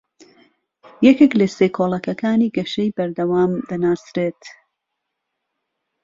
یەکێک 1.07 1.31
لە 1.39 1.47
سێ 1.55 1.67
کۆڵەکەکانی 1.77 2.53
گەشەی 2.57 2.93
بەردەوام 2.97 3.51
دەناسرێت 3.69 4.41